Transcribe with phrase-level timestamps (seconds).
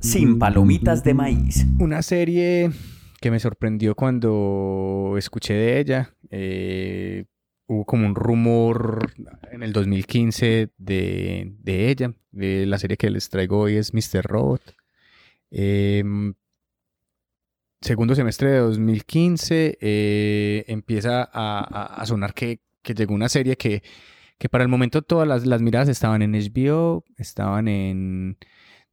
[0.00, 1.66] Sin palomitas de maíz.
[1.78, 2.70] Una serie
[3.20, 6.14] que me sorprendió cuando escuché de ella.
[6.30, 7.24] eh,
[7.66, 9.12] hubo como un rumor
[9.50, 12.14] en el 2015 de, de ella.
[12.30, 14.22] De la serie que les traigo hoy es Mr.
[14.22, 14.60] Robot.
[15.50, 16.34] Em,
[17.80, 23.82] segundo semestre de 2015 eh, empieza a, a- sonar que, que llegó una serie que,
[24.38, 28.36] que para el momento todas las, las miradas estaban en HBO, estaban en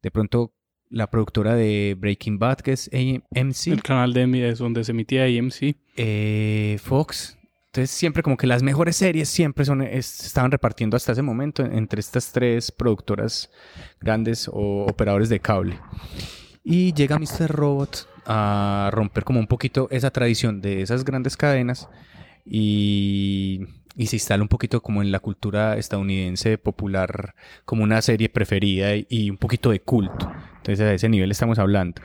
[0.01, 0.53] de pronto
[0.91, 5.23] la productora de Breaking Bad, que es AMC, El canal de es donde se emitía
[5.23, 5.75] AMC.
[5.97, 7.37] eh, Fox.
[7.67, 11.63] Entonces siempre como que las mejores series siempre son, es- estaban repartiendo hasta ese momento
[11.63, 13.49] entre estas tres productoras
[14.01, 15.79] grandes o operadores de cable.
[16.63, 17.47] Y llega Mr.
[17.49, 21.87] Robot a romper como un poquito esa tradición de esas grandes cadenas
[22.45, 23.61] y,
[23.95, 28.95] y se instala un poquito como en la cultura estadounidense popular como una serie preferida
[28.95, 30.31] y, y un poquito de culto.
[30.57, 32.01] Entonces a ese nivel estamos hablando.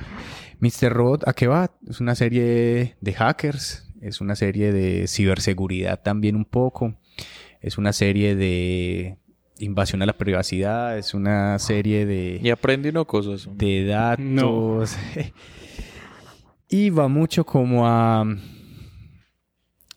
[0.60, 0.92] Mr.
[0.92, 1.70] Robot, ¿a qué va?
[1.88, 6.94] Es una serie de hackers, es una serie de ciberseguridad también un poco,
[7.60, 9.18] es una serie de
[9.58, 13.48] invasión a la privacidad, es una serie de Y aprende uno cosas.
[13.56, 14.24] de datos.
[14.24, 14.82] No.
[16.68, 18.24] y va mucho como a,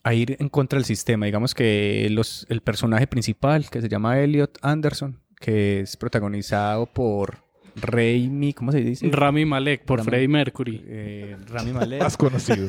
[0.09, 1.25] a ir en contra del sistema.
[1.25, 7.37] Digamos que los, el personaje principal, que se llama Elliot Anderson, que es protagonizado por
[7.75, 9.09] Raimi, ¿cómo se dice?
[9.11, 10.81] Rami Malek por Rami- Freddie Mercury.
[10.85, 12.01] Eh, Rami Malek.
[12.01, 12.67] Más conocido.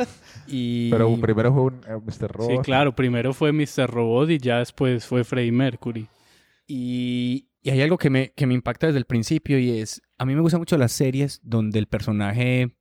[0.46, 2.30] y, Pero primero fue un eh, Mr.
[2.32, 2.50] Robot.
[2.50, 3.88] Sí, claro, primero fue Mr.
[3.90, 6.06] Robot y ya después fue Freddie Mercury.
[6.66, 10.24] Y, y hay algo que me, que me impacta desde el principio y es, a
[10.24, 12.76] mí me gustan mucho las series donde el personaje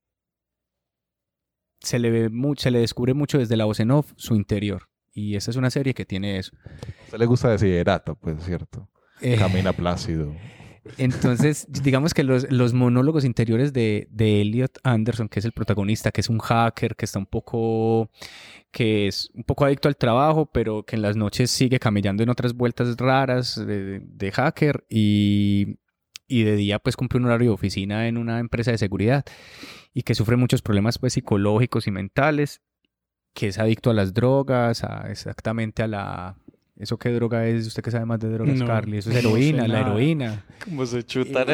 [1.82, 4.90] se le ve mucho, se le descubre mucho desde la voz en off su interior.
[5.14, 6.56] Y esa es una serie que tiene eso.
[6.66, 8.88] A usted le gusta Desiderato, pues, ¿cierto?
[9.20, 10.34] Eh, Camina plácido.
[10.98, 16.12] entonces, digamos que los, los monólogos interiores de, de Elliot Anderson, que es el protagonista,
[16.12, 18.10] que es un hacker, que está un poco,
[18.72, 22.30] que es un poco adicto al trabajo, pero que en las noches sigue camellando en
[22.30, 25.76] otras vueltas raras de, de hacker y,
[26.32, 29.26] y de día pues cumple un horario de oficina en una empresa de seguridad
[29.94, 32.62] y que sufre muchos problemas pues psicológicos y mentales,
[33.34, 36.38] que es adicto a las drogas, a, exactamente a la...
[36.78, 37.68] ¿Eso qué droga es?
[37.68, 38.98] ¿Usted que sabe más de drogas, No, Carly?
[38.98, 40.46] Eso es no sé heroína, la heroína.
[40.66, 41.46] ¿Cómo se chutan?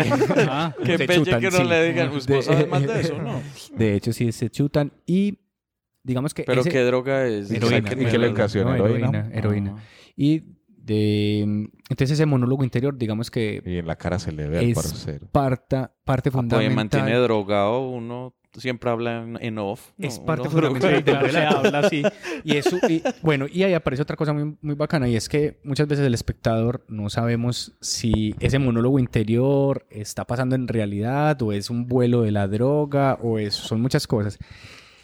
[0.48, 1.64] Ah, Qué Se pelle chutan, que no sí.
[1.66, 2.10] le digan.
[2.12, 3.42] ¿Vos De- sabes más de eso, no?
[3.78, 4.94] De hecho, sí, se chutan.
[5.06, 5.40] Y
[6.04, 6.44] digamos que.
[6.44, 7.52] ¿Pero ese- qué droga es?
[7.52, 7.92] Heroína.
[7.94, 8.78] ¿Y qué le ocasiona?
[8.78, 9.08] No, ¿Heroína?
[9.08, 9.76] heroína, heroína.
[9.78, 9.84] Ah.
[10.16, 10.44] Y
[10.88, 11.42] de.
[11.90, 14.76] Entonces, ese monólogo interior, digamos que Y en la cara se le ve al Es-
[14.76, 15.28] parcero.
[15.32, 16.76] parta, parte Ah, pues fundamental.
[16.76, 19.92] mantiene drogado, uno siempre habla en, en off.
[19.98, 20.08] ¿no?
[20.08, 22.02] Es parte Uno- fundamental claro, se habla así.
[22.44, 25.60] Y eso, y, bueno, y ahí aparece otra cosa muy, muy bacana, y es que
[25.64, 31.52] muchas veces el espectador no sabemos si ese monólogo interior está pasando en realidad, o
[31.52, 34.40] es un vuelo de la droga, o es, son muchas cosas.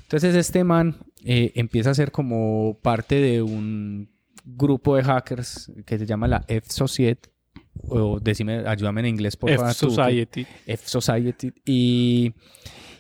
[0.03, 4.09] Entonces este man eh, empieza a ser como parte de un
[4.43, 7.29] grupo de hackers que se llama la F-Society,
[7.87, 9.71] o decime, ayúdame en inglés, por favor.
[9.71, 10.45] F-Society.
[10.67, 11.51] F-Society.
[11.65, 12.33] Y,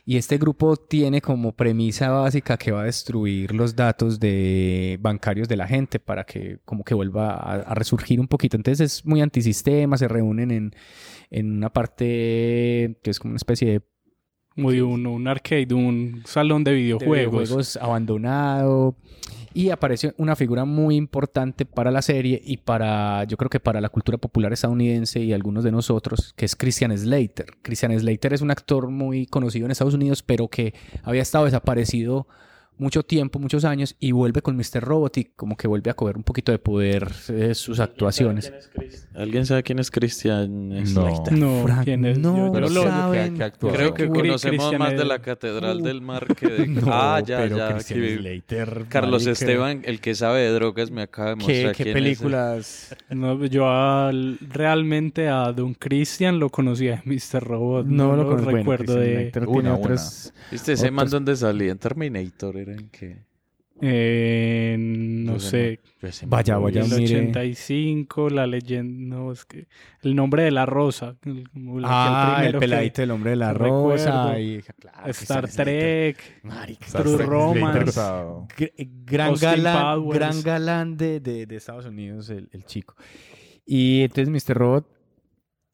[0.05, 5.47] y este grupo tiene como premisa básica que va a destruir los datos de bancarios
[5.47, 8.57] de la gente para que como que vuelva a, a resurgir un poquito.
[8.57, 10.75] Entonces es muy antisistema, se reúnen en,
[11.29, 13.81] en una parte que es como una especie de
[14.55, 17.31] Muy un, un arcade, un salón de de videojuegos.
[17.31, 18.95] videojuegos abandonado.
[19.55, 23.81] Y aparece una figura muy importante para la serie y para, yo creo que para
[23.81, 27.45] la cultura popular estadounidense y algunos de nosotros, que es Christian Slater.
[27.61, 32.27] Christian Slater es un actor muy conocido en Estados Unidos, pero que había estado desaparecido
[32.83, 34.81] mucho tiempo, muchos años, y vuelve con Mr.
[34.81, 38.51] Robot y como que vuelve a coger un poquito de poder eh, sus actuaciones.
[39.15, 40.85] ¿Alguien sabe quién es Christian No.
[40.85, 41.33] Slater?
[41.33, 42.17] No, Frank, ¿quién es?
[42.19, 43.31] no, Pero lo- ¿qué- saben.
[43.33, 43.73] qué- qué actúa?
[43.73, 45.83] Creo que conocemos Christian más de es- la Catedral Uh.
[45.83, 46.67] del Mar que de...
[46.67, 47.73] No, ah, ya, pero ya.
[47.73, 49.31] Christian que- Slater, Carlos marica.
[49.31, 52.95] Esteban, el que sabe de drogas, me acaba de ¿Qué, mostrar qué quién películas?
[53.09, 57.43] No, yo al- realmente a Don Christian lo conocía de Mr.
[57.43, 57.85] Robot.
[57.85, 58.43] No, lo conozco.
[58.45, 59.31] Bueno, recuerdo Christian de...
[59.39, 59.75] Una, tiene una.
[59.75, 60.33] otros- es.
[60.51, 61.71] ¿Viste ese man donde salía?
[61.71, 63.23] En Terminator, ¿era en qué?
[63.81, 65.79] eh, no sé.
[66.01, 67.03] Ese Vaya, vaya, el mire.
[67.03, 69.15] 85, la leyenda...
[69.17, 69.67] No, es que...
[70.01, 71.15] El nombre de la rosa.
[71.25, 71.47] el-
[71.83, 74.27] Ah, el, peladito del hombre de la rosa.
[74.27, 74.39] recuerdo.
[74.39, 75.49] Y, claro, Star.
[75.49, 76.17] Trek.
[76.43, 77.99] Marica, Star True Trek, Romance.
[77.99, 78.73] Gr-
[79.05, 82.95] Gran galán, gran galán de, de- de Estados Unidos, el, el chico.
[83.65, 84.55] Y entonces Mr.
[84.57, 84.87] Robot,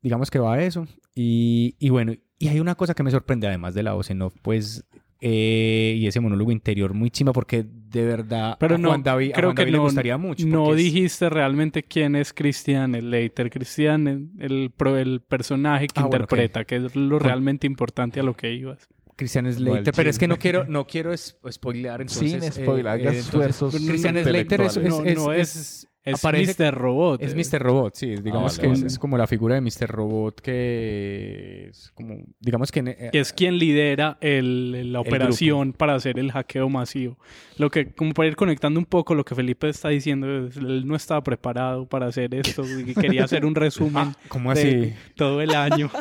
[0.02, 0.88] digamos que va a eso.
[1.16, 4.22] Y, y bueno, y hay una cosa que me sorprende, además de la voz en
[4.22, 4.86] off, pues
[5.22, 9.32] eh, y ese monólogo interior muy chima porque de verdad Pero a no, Juan David,
[9.32, 10.46] a creo que le no, gustaría mucho.
[10.48, 13.50] no es- dijiste realmente quién es Christian Slater.
[13.50, 18.20] Christian, el, el, pro- el personaje que Ah, bueno, interpreta, que es lo realmente importante
[18.20, 18.88] a lo que ibas.
[19.18, 22.32] Christian No, Slater, el pero es que no quiero, no quiero spoilear entonces.
[22.32, 24.84] Sin eh, spoiler, eh, esfuerzos Christian Slater es, es.
[24.90, 26.74] No, es- no es- es- Es aparece- Mr.
[26.76, 27.22] Robot.
[27.24, 27.36] Es eh.
[27.58, 27.62] Mr.
[27.64, 28.16] Robot, sí.
[28.16, 28.88] Digamos vale, que es, vale.
[28.88, 29.88] es como la figura de Mr.
[29.88, 32.80] Robot que es como, digamos que...
[32.82, 37.18] eh, que es quien lidera el- la operación para hacer el hackeo masivo.
[37.58, 40.88] Lo que, como para ir conectando un poco lo que Felipe está diciendo, es, él
[40.88, 44.94] no estaba preparado para hacer esto y quería hacer un resumen ¿Cómo de así?
[45.16, 45.90] todo el año.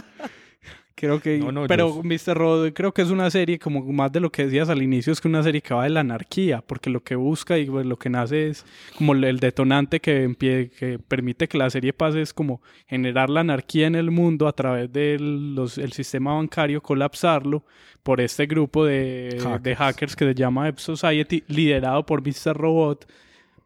[1.00, 2.36] Creo que, No, no, pero yo- Mr.
[2.36, 5.20] Robot creo que es una serie como más de lo que decías al inicio, es
[5.20, 7.96] que una serie que va de la anarquía, porque lo que busca y pues, lo
[7.96, 8.66] que nace es
[8.96, 13.94] como el- detonante que, permite que la serie pase es como generar la anarquía en
[13.94, 17.64] el mundo a través del el sistema bancario, colapsarlo
[18.02, 19.40] por este grupo de de
[19.76, 20.16] hackers, Hackers.
[20.16, 22.56] que se llama Ep Society, liderado por Mr.
[22.56, 23.06] Robot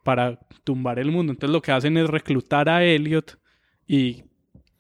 [0.02, 1.32] para tumbar el mundo.
[1.32, 3.38] Entonces lo que hacen es reclutar a Elliot
[3.86, 4.24] y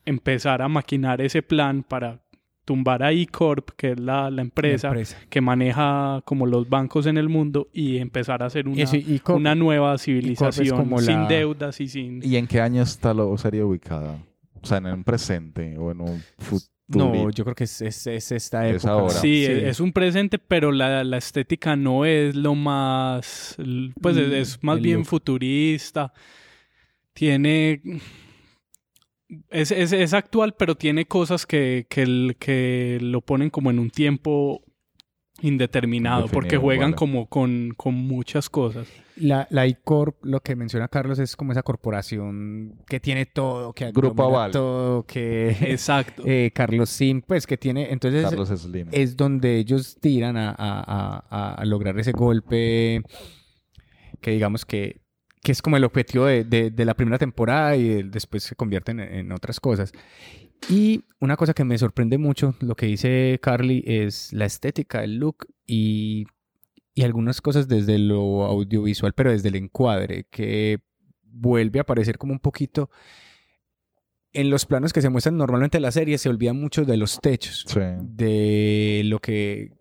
[0.04, 2.21] empezar a maquinar ese plan para
[2.64, 5.18] tumbar a E-Corp, que es la, la empresa, La empresa.
[5.28, 8.96] que maneja como los bancos en el mundo y empezar a hacer una, Eso,
[9.34, 12.20] una nueva civilización como sin la- deudas y sin...
[12.24, 14.18] ¿Y en qué año está la serie ubicada?
[14.60, 16.68] O sea, en un presente o en un futuro.
[16.88, 18.92] No, yo creo que es, es, es esta Es época.
[18.92, 19.14] ahora.
[19.14, 23.56] Sí, es un presente, pero la, la estética no es lo más,
[24.00, 25.06] pues es, Mm, es más bien look.
[25.06, 26.12] futurista.
[27.14, 27.80] Tiene,
[29.50, 33.78] es, es, es actual, pero tiene cosas que, que, el- que lo ponen como en
[33.78, 34.62] un tiempo
[35.40, 36.96] indeterminado, porque juegan vale.
[36.96, 38.86] como con, con muchas cosas.
[39.16, 43.90] La, la I-Corp, lo que menciona Carlos, es como esa corporación que tiene todo, que
[43.92, 44.52] Grupo Aval.
[44.52, 45.50] todo, que...
[45.62, 46.22] Exacto.
[46.26, 47.90] eh, Carlos Sim, pues que tiene...
[47.92, 48.88] Entonces Carlos Slim.
[48.92, 53.02] es donde ellos tiran a- a- a- a lograr ese golpe
[54.20, 55.00] que digamos que,
[55.42, 58.54] que es como el objetivo de, de- de la primera temporada y el- después se
[58.54, 59.92] convierten en, en otras cosas.
[60.70, 65.16] Y una cosa que me sorprende mucho, lo que dice Carly, es la estética, el
[65.16, 66.26] look y,
[66.94, 70.78] y algunas cosas desde lo audiovisual, pero desde el encuadre, que
[71.24, 72.90] vuelve a aparecer como un poquito...
[74.34, 77.20] En los planos que se muestran normalmente en la serie se olvida mucho de los
[77.20, 77.80] techos Sí.
[78.00, 79.72] de lo que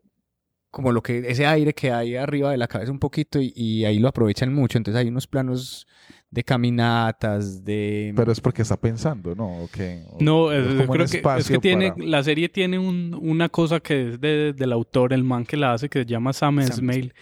[0.72, 3.86] como lo que ese aire que hay arriba de la cabeza un poquito y, y
[3.86, 4.78] ahí lo aprovechan mucho.
[4.78, 5.88] Entonces hay unos planos
[6.32, 9.64] de caminatas de Pero es porque está pensando, ¿no?
[9.64, 10.04] ¿O qué?
[10.12, 12.80] ¿O No, es, como un creo que, es que espacio tiene, para- la serie tiene
[12.80, 16.06] un- una cosa que es de- del autor, el man que la hace, que se
[16.06, 17.14] llama Sam Sam Esmail.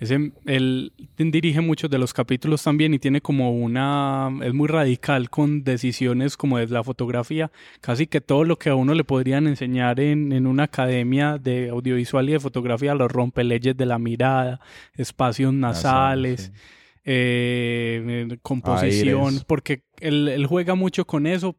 [0.00, 4.30] Ese, él dirige muchos de los capítulos también y tiene como una...
[4.44, 7.50] Es muy radical con decisiones como de la fotografía.
[7.80, 11.70] Casi que todo lo que a uno le podrían enseñar en, en una academia de
[11.70, 13.42] audiovisual y de fotografía lo rompe.
[13.42, 14.60] Leyes de la mirada,
[14.94, 16.52] espacios nasales, sí.
[16.54, 16.77] eh,
[17.10, 19.44] eh, composición, Aires.
[19.44, 21.56] porque él, él juega mucho con eso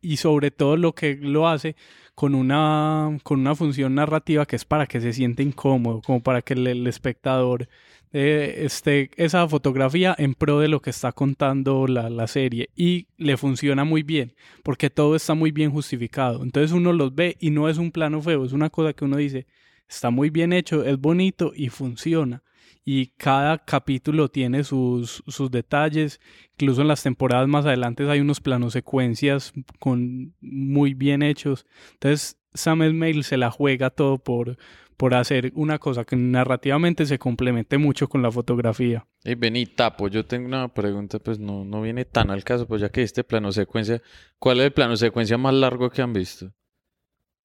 [0.00, 1.74] y sobre todo lo que lo hace
[2.14, 6.42] con una, con una función narrativa que es para que se siente incómodo, como para
[6.42, 7.68] que el, el espectador
[8.12, 13.08] eh, esté esa fotografía en pro de lo que está contando la, la serie y
[13.16, 16.44] le funciona muy bien porque todo está muy bien justificado.
[16.44, 19.16] Entonces uno los ve y no es un plano feo, es una cosa que uno
[19.16, 19.46] dice,
[19.88, 22.44] está muy bien hecho, es bonito y funciona
[22.84, 26.20] y cada capítulo tiene sus, sus detalles.
[26.52, 31.66] Incluso en las temporadas más adelante hay unos planos secuencias con muy bien hechos.
[31.94, 34.56] Entonces Sam Esmail se la juega todo por,
[34.96, 39.06] por hacer una cosa que narrativamente se complemente mucho con la fotografía.
[39.24, 42.80] Y vení, Tapo, yo tengo una pregunta, pues no, no viene tan al caso, pues
[42.80, 44.02] ya que este plano secuencia,
[44.38, 46.52] ¿cuál es el plano secuencia más largo que han visto?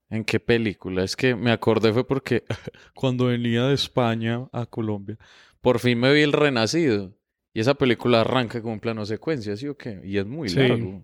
[0.10, 1.04] ¿En qué película?
[1.04, 2.44] Es que me acordé fue porque
[2.96, 5.18] cuando venía de España a Colombia,
[5.62, 7.14] por fin me vi El Renacido.
[7.54, 10.00] Y esa película arranca con un plano secuencia, ¿sí o qué?
[10.04, 10.60] Y es muy Sí.
[10.60, 11.04] largo.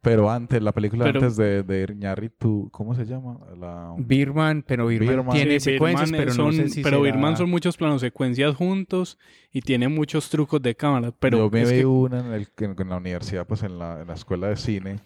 [0.00, 3.38] Pero antes, la película Pero- antes de, de Iñárritu, ¿cómo se llama?
[3.58, 3.94] La...
[3.96, 5.34] Birman pero Birman, Birman.
[5.34, 8.54] tiene Sí, secuencias pero son, no sé si pero será- Birdman son muchos planos secuencias
[8.54, 9.16] juntos
[9.50, 11.10] y tiene muchos trucos de cámara.
[11.18, 14.02] Pero Yo me vi que- una en, el, en, en la universidad, pues en la,
[14.02, 14.96] en la escuela de cine,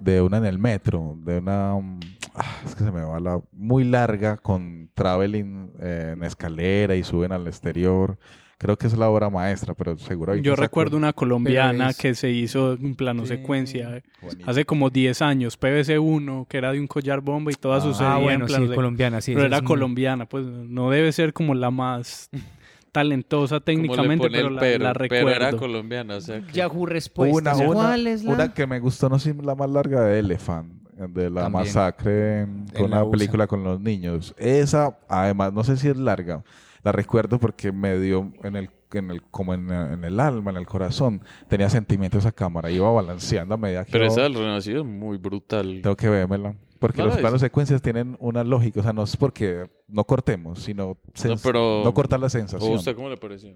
[0.00, 2.00] de una en el metro, de una, um,
[2.34, 7.02] ah, es que se me va la, muy larga, con traveling eh, en escalera y
[7.02, 8.18] suben al exterior.
[8.58, 12.14] Creo que es la obra maestra, pero seguro ahorita yo recuerdo una colombiana es- que
[12.14, 14.50] se hizo en plano Sí, secuencia bonito.
[14.50, 18.12] hace como 10 años, PBC1, que era de un collar bomba y toda Ah, sucedía
[18.12, 18.74] ah en bueno plano sí secuencia.
[18.76, 22.28] colombiana sí pero era es muy- colombiana, pues no debe ser como la más
[22.92, 25.56] talentosa técnicamente, pero el la, pero, la pero era recuerdo.
[25.58, 26.52] colombiana, o sea que...
[26.52, 26.82] Yahoo
[27.16, 30.02] Una, una, ¿cuál es la una que me gustó, no sé si la más larga
[30.02, 30.79] de Elephant.
[31.08, 31.64] De la También.
[31.64, 34.34] masacre con En la una película con los niños.
[34.38, 36.42] Esa, además, no sé si es larga.
[36.82, 40.56] La recuerdo porque me dio en el, en el, como en, en el alma, en
[40.56, 41.22] el corazón.
[41.48, 42.70] Tenía sentimientos esa cámara.
[42.70, 45.80] Iba balanceando a medida que Pero esa del Renacido es muy brutal.
[45.82, 46.54] Tengo que vérmela.
[46.78, 48.80] Porque No los la planos secuencias tienen una lógica.
[48.80, 52.72] O sea, no es porque no cortemos, sino No, pero- no cortar la ¿O sensación.
[52.72, 53.54] usted cómo le pareció?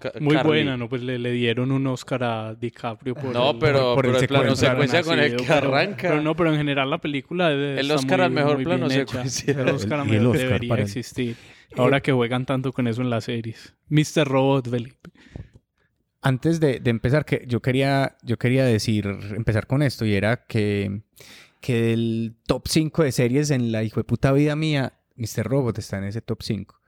[0.00, 0.48] Ca- Muy Carly.
[0.48, 0.88] buena, ¿no?
[0.88, 4.22] Pues le, le dieron un Oscar a DiCaprio por No, el- pero, por el pero
[4.22, 5.02] el plano secuencia.
[5.02, 6.08] con el que Pero- arranca.
[6.08, 9.52] Pero no, pero en general la película es- El Oscar muy- al mejor plano secuencia.
[9.52, 11.36] El Oscar, El- el Oscar debería para el- existir.
[11.76, 13.74] Ahora que juegan tanto con eso en las series.
[13.88, 14.26] Mr.
[14.26, 15.10] Robot, Felipe.
[16.22, 20.44] Antes de, de empezar, que yo quería, yo quería decir, empezar con esto, y era
[20.46, 21.00] que,
[21.60, 25.44] que del top 5 de series en la hijo de puta vida mía, Mr.
[25.44, 26.78] Robot está en ese top 5.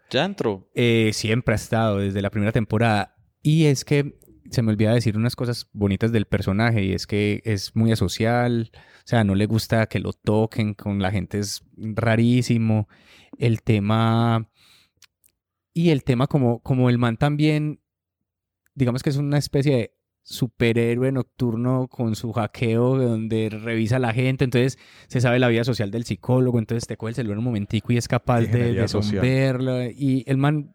[0.75, 3.17] Eh, siempre ha estado desde la primera temporada.
[3.43, 4.19] Y es que
[4.51, 8.71] se me olvida decir unas cosas bonitas del personaje y es que es muy asocial,
[8.75, 12.89] o sea, no le gusta que lo toquen, con la gente es rarísimo.
[13.39, 14.49] El tema...
[15.75, 17.81] Y el tema como, como el man también,
[18.75, 24.13] digamos que es una especie de superhéroe nocturno con su hackeo donde revisa a la
[24.13, 27.45] gente, entonces se sabe la vida social del psicólogo, entonces te coge el celular un
[27.45, 30.75] momentico y es capaz de, de sonverla, y el man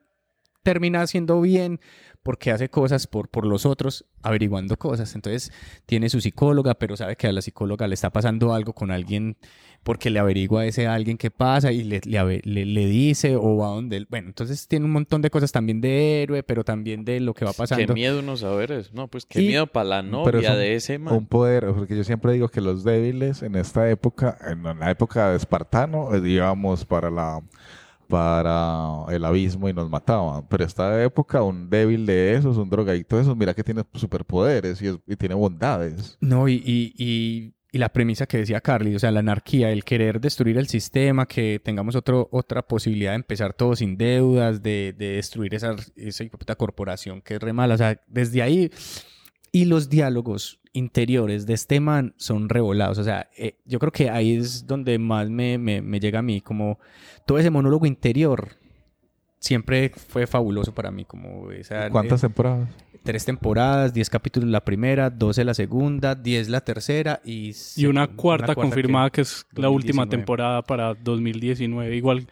[0.71, 1.79] termina haciendo bien
[2.23, 5.15] porque hace cosas por, por los otros, averiguando cosas.
[5.15, 5.51] Entonces
[5.85, 9.37] tiene su psicóloga, pero sabe que a la psicóloga le está pasando algo con alguien
[9.83, 13.55] porque le averigua a ese alguien qué pasa y le, le, le- le dice o
[13.55, 14.07] va donde él.
[14.09, 17.45] Bueno, entonces tiene un montón de cosas también de héroe, pero también de lo que
[17.45, 17.93] va Qué pasando.
[17.93, 18.89] miedo no saber eso.
[18.93, 21.13] No, pues qué Y- miedo para la Pero novia es un- de ese man.
[21.13, 25.29] un poder, porque yo siempre digo que los débiles en esta época, en la época
[25.29, 27.41] de Espartano, eh, íbamos para la
[28.07, 30.45] para el abismo y nos mataban.
[30.47, 34.81] Pero esta época, un débil de esos, un drogadicto de esos, mira que tiene superpoderes
[34.81, 36.17] y, tiene bondades.
[36.21, 40.67] No, y, la premisa que decía Carly, o sea, la anarquía, el querer destruir el
[40.67, 46.55] sistema, que tengamos otra posibilidad de empezar todo sin deudas, de, de destruir esa, esa
[46.55, 47.75] corporación que es re mala.
[47.75, 48.71] O sea, desde ahí.
[49.51, 52.97] Y los diálogos interiores de este man son revolados.
[52.97, 56.21] O sea, eh, yo creo que ahí es donde más me, me, me llega a
[56.21, 56.79] mí, como
[57.25, 58.49] todo ese monólogo interior.
[59.39, 61.89] Siempre fue fabuloso para mí, como esa...
[61.89, 62.69] ¿Cuántas eh, temporadas?
[63.03, 67.53] tres temporadas, 10 capítulos la primera, 12 la segunda, 10 la tercera y...
[67.77, 70.09] Y una se- cuarta, confirmada que, es la última 2019.
[70.09, 71.95] temporada para 2019.
[71.95, 72.27] Igual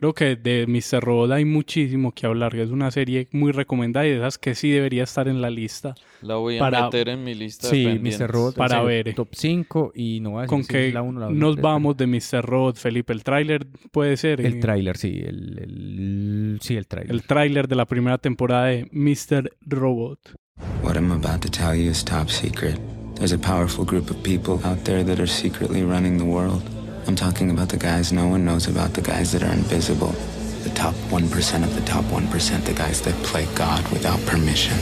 [0.00, 1.00] creo que de Mr.
[1.04, 2.56] Robot hay muchísimo que hablar.
[2.56, 5.94] Es una serie muy recomendada y de esas que sí debería estar en la lista.
[6.22, 7.98] La voy a para- meter en mi lista Sí, de.
[7.98, 8.28] Mr.
[8.30, 8.56] Robot.
[8.56, 9.14] Para ver.
[9.14, 11.54] Top 5 y no voy a decir Con si que la uno, la dos, nos
[11.56, 12.42] tres, vamos de Mr.
[12.44, 13.12] Robot, Felipe.
[13.12, 14.40] El tráiler puede ser.
[14.40, 15.22] El eh, tráiler, sí.
[15.24, 17.12] El, el- sí, el tráiler.
[17.14, 19.50] el tráiler de la primera temporada de Mr.
[19.66, 20.18] Robot.
[20.82, 22.78] What I'm about to tell you is top secret.
[23.16, 26.62] There's a powerful group of people out there that are secretly running the world.
[27.06, 30.14] I'm talking about the guys no one knows about, the guys that are invisible.
[30.62, 34.76] The top 1% of the top 1%, the guys that play God without permission.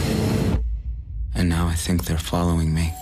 [1.34, 2.92] And now I think they're following me.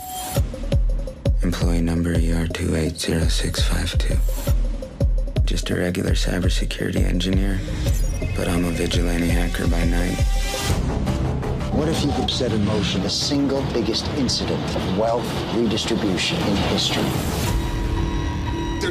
[1.43, 4.19] Employee number E ER280652.
[5.47, 7.59] Just a regular cybersecurity engineer,
[8.37, 10.17] but I'm a vigilante hacker by night.
[11.73, 16.57] What if you could set in motion the single biggest incident of wealth redistribution in
[16.57, 17.46] history?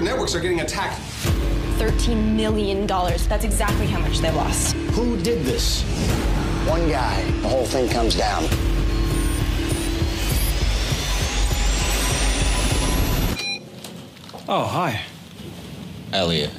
[0.06, 1.02] Their networks are getting attacked.
[1.80, 2.86] $13 million.
[2.86, 4.76] That's exactly how much they lost.
[4.94, 5.82] Who did this?
[6.70, 8.44] One guy, the whole thing comes down.
[14.48, 15.02] Oh, hi.
[16.14, 16.52] Elliot.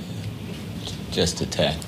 [1.12, 1.86] Just attacked.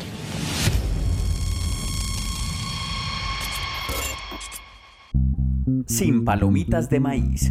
[5.87, 7.51] Sin palomitas de maíz.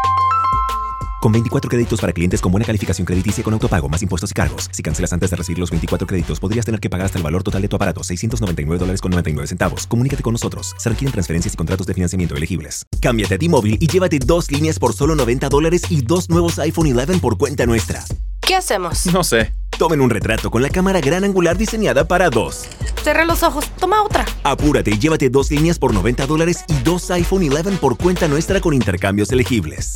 [1.21, 4.67] Con 24 créditos para clientes con buena calificación crediticia con autopago, más impuestos y cargos.
[4.71, 7.43] Si cancelas antes de recibir los 24 créditos, podrías tener que pagar hasta el valor
[7.43, 9.85] total de tu aparato, 699 dólares con 99 centavos.
[9.85, 10.73] Comunícate con nosotros.
[10.79, 12.87] Se requieren transferencias y contratos de financiamiento elegibles.
[12.99, 16.97] Cámbiate a T-Mobile y llévate dos líneas por solo 90 dólares y dos nuevos iPhone
[16.97, 18.03] 11 por cuenta nuestra.
[18.41, 19.05] ¿Qué hacemos?
[19.13, 19.53] No sé.
[19.77, 22.65] Tomen un retrato con la cámara gran angular diseñada para dos.
[23.03, 23.69] Cerré los ojos.
[23.79, 24.25] Toma otra.
[24.43, 28.59] Apúrate y llévate dos líneas por 90 dólares y dos iPhone 11 por cuenta nuestra
[28.59, 29.95] con intercambios elegibles.